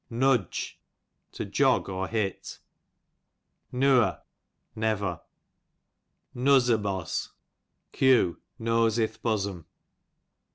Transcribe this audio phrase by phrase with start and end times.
[0.09, 0.81] Nudge,
[1.31, 2.57] to jog^ or hit.
[3.71, 4.23] Nuer,
[4.75, 5.21] never.
[6.35, 7.29] Nuzz e baz,
[7.91, 8.41] q.
[8.57, 9.67] nose ith^ bo som.